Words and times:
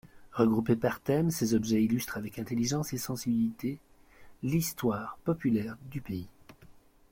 Regroupés 0.33 0.75
par 0.77 0.99
thème, 0.99 1.29
ces 1.29 1.53
objets 1.53 1.83
illustrent 1.83 2.17
avec 2.17 2.39
intelligence 2.39 2.91
et 2.91 2.97
sensibilité 2.97 3.77
l’histoire 4.41 5.19
populaire 5.25 5.77
du 5.91 6.01
pays. 6.01 6.27